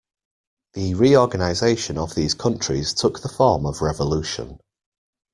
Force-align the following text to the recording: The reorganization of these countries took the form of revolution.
The 0.73 0.95
reorganization 0.95 1.99
of 1.99 2.15
these 2.15 2.33
countries 2.33 2.91
took 2.95 3.21
the 3.21 3.29
form 3.29 3.67
of 3.67 3.83
revolution. 3.83 4.57